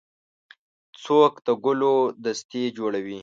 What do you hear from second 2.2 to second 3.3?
دستې جوړوي.